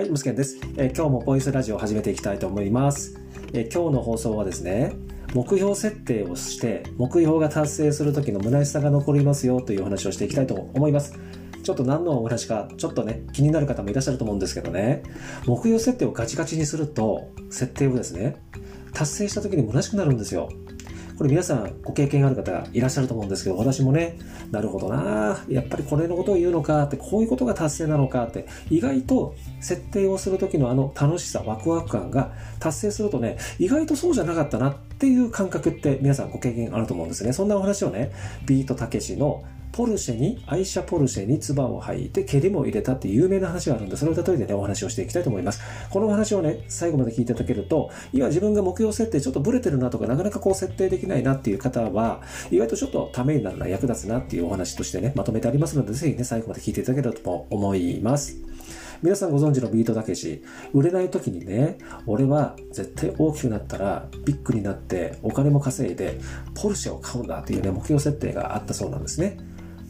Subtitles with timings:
[0.00, 3.20] はい、ムスケンです、えー今日もボイスラジオを始めていきたいと思います、
[3.52, 4.94] えー今日の放送はですね、
[5.34, 11.18] 目標設定をして、目標が達成する時の虚しさが残りますよという話をしていきたいと思います。
[11.62, 15.02] ちょっと何のお話か、ちょっとね、気になる方もいらっしゃると思うんですけどね、
[15.44, 18.36] 目標設定をガチガチにすると、設定をですね、
[18.94, 20.48] 達成した時に虚しくなるんですよ。
[21.20, 24.16] これ皆さんご経験がある方いらっしゃると思うんですけど、私もね、
[24.50, 37.34] なるほどなやっぱりこれのことを言うのかって、こういうことが達成なのかって、意外と設定をする時のあの楽しさ、ワクワク感が達成するとね、意外とそうじゃなかったなっていう感覚って皆さんご経験あると思うんですね。
[37.34, 38.12] そんなお話をね、
[38.46, 45.60] ビートたけしのポルシェに、愛車ポルシェに唾を吐いて、蹴りも入れたっていう有名な話があるんで、それを例えてね、お話をしていきたいと思います。
[45.90, 58.36] このお話をね、最後まで聞いていただけると、今自分が目標設定ちょっとブレてるなとか、なかなかこう設定できないなっていう方は、意外とちょっとためになるな、役立つなっていうお話としてね、まとめてありますので、ぜひね、最後まで聞いていただければと思います。
[59.02, 60.42] 皆さんご存知のビートたけし、
[60.74, 66.18] 売れない時にね、俺は絶対大きくなったらビッグになってお金も稼いで
[66.54, 69.38] ポルシェを買うんだっていうね、目標設定があったそうなんですね。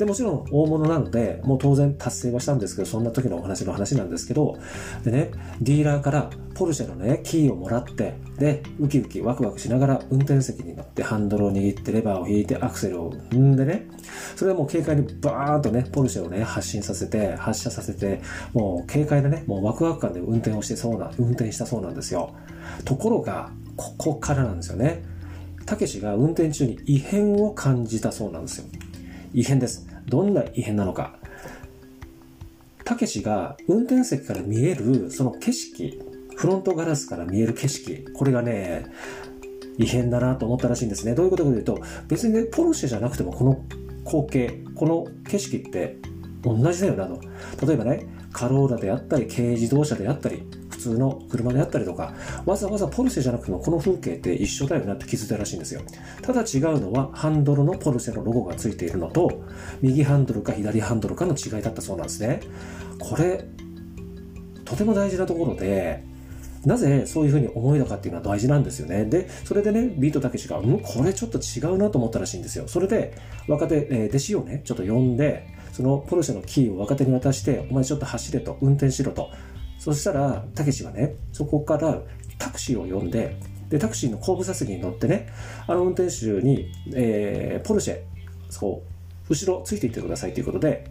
[0.00, 4.56] で、もちろん大物なので、もう当然達成はしたんですけど、そんな時のお話の話なんですけど、
[5.04, 13.88] でね、ディーラーからポルシェのね、キーをもらって、で、ウキウキワクワクしながら運転席に乗ってハンドルを握ってレバーを引いてアクセルを踏んでね、
[14.36, 18.22] それはもう軽快にバーンとね、ポルシェをね、発進させて、発射させて、
[18.54, 22.32] もう軽快なね、もうワクワク感で運転をしてそうな、運転したそうなんですよ。
[22.86, 25.04] ところが、ここからなんですよね。
[25.66, 28.64] たけしが運転中に異変を感じたそうなんですよ。
[29.32, 29.89] 異変です。
[30.06, 31.16] どんな異変なのか。
[32.84, 36.00] たけしが運転席から見えるその景色、
[36.36, 38.86] フロントガラスから見える景色、これがね、
[39.78, 41.14] 異変だなと思ったらしいんですね。
[41.14, 43.64] どういうことかというと、別にね、ポルシェじゃなくてもこの
[44.04, 45.96] 光景、この景色って
[46.42, 47.20] 同じだよなと。
[47.66, 50.42] 例えばね、カローラであったり、軽自動車であったり、
[50.80, 52.14] 通の車であったりとか、
[52.46, 55.82] わざわざポルシェじゃなくてもこの風景って一緒だよなって気づいたらしいんですよ。
[56.22, 59.42] ただ違うのは、ハンドルのポルシェのロゴがついているのと、
[59.80, 62.40] 右ハンドルか左ハンドルかの違いだったそうなんですね。
[62.98, 63.44] これ、
[64.64, 66.04] とても大事なところで、
[66.64, 69.04] なぜそういうふうに思いたかっていうのは大事なんですよね。
[69.04, 72.68] で、それでね、ビートたけしが、ん、これちょっと違うなと思ったらしいんですよ。
[72.68, 73.14] それで、
[73.48, 79.30] 若手、えー弟子をね、ちょっと呼んで、そのポルシェのキーを若手に渡して、お前ちょっと走れと、運転しろと。
[79.80, 82.02] そしたら、たけしはね、そこから
[82.38, 83.36] タクシーを呼んで、
[83.70, 85.28] で、タクシーの後部座席に乗ってね、
[85.66, 88.00] あの運転手に、えーポルシェ、
[88.50, 88.82] そ
[89.28, 90.84] う、後ろついていってくださいということで、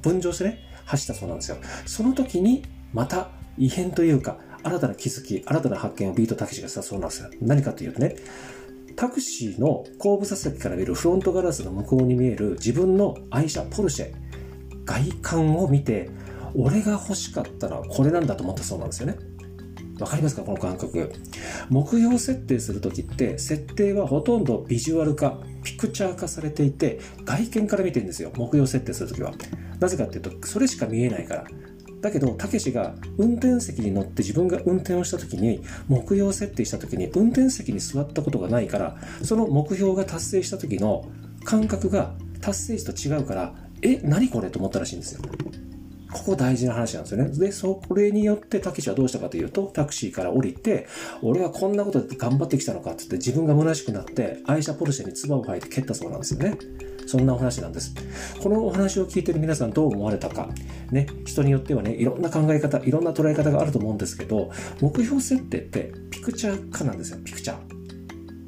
[0.00, 1.58] 分乗してね、走ったそうなんですよ。
[1.84, 2.64] その時に、
[2.94, 7.28] また異変というか、新たな気づき、新たな発見をビートたけしがしたそうなんですよ。
[7.42, 8.16] 何かというとね、
[8.96, 14.14] タクシーの後部座席から見るフロントガラスの向こうに見える自分の愛車ポルシェ、
[14.86, 16.08] 外観を見て、
[16.54, 19.16] 俺が欲しかったのはこれなんだと思ったそうなんですよね。
[19.98, 20.42] わかりますか？
[20.42, 21.12] この感覚。
[21.70, 28.30] 目標設定するときって、設定はほとんどビジュアル化、ピクチャー化されていて、外見から見てるんですよ。
[28.36, 29.32] 目標設定するときは。
[29.80, 31.44] なぜかっていうと、それしか見えないから。
[32.00, 41.10] だけど、たけしが運転席に乗って自分が運転をしたときに、目標設定したときに、運転席に座ったことがないから、その目標が達成したときの
[41.42, 44.50] 感覚が達成時と違うから、え、何これ？
[44.50, 45.22] と思ったらしいんですよ。
[46.12, 47.30] ここ大事な話なんですよね。
[47.38, 50.86] で、それによって、たけしはどうしたかというと、タクシーから降りて、
[51.22, 56.58] 俺はこんなことで頑張ってきたのかって言って自分が虚しくなって、愛車ポルシェに唾を吐いて蹴ったそうなんですよね。
[57.06, 57.94] そんなお話なんです。
[58.40, 60.48] このお話を聞いてる皆さんどう思われたか。
[60.90, 67.77] ね、人によってはね、いろんな考え方、いろんな捉え方があると思うんですけど、目標設定ってピクチャー化なんですよ、ピクチャー。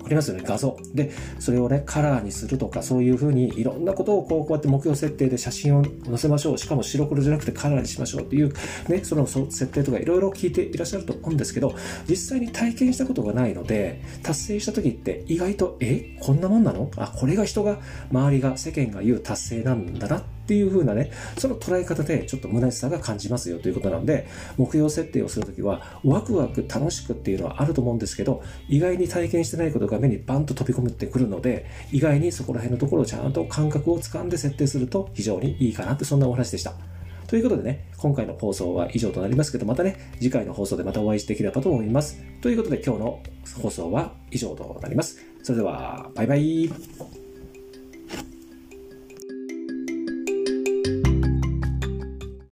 [0.00, 0.76] わかりますよね、画像。
[0.94, 6.58] で、それをね、カラーにするとか、そういうふうにいろんなことをこう、こうやって目標設定で写真を載せましょう。
[6.58, 8.52] しかも白黒じゃなくてカラーにしましょうっていう、
[8.88, 11.74] ね、その設定とかいろいろ聞いていらっしゃると思うんですけど、
[12.08, 16.90] 実際に体験したことがないので、達成した時って意外と、えこんなもんなの？
[16.96, 17.78] あ、これが人が、
[18.10, 24.26] 周りが、世間が言う達成なんだなっていう風なね、その捉え方でちょっと虚しさが感じますよということなので、
[24.56, 36.74] 目標設定をするときは、ワクワク楽しくっていうのはあると思うんですけど、意外に体験してないことが目にバンと飛び込むってくるので、意外にそこら辺のところをちゃんと感覚をつかんで設定すると非常にいいかなって、そんなお話でした。
[37.28, 42.20] ということでね、今回の放送は以上となりますけど、またね、次回の放送でまたお会いできればと思います。
[42.40, 43.22] ということで今日の
[43.62, 45.18] 放送は以上となります。
[45.44, 47.19] それでは、バイバイ。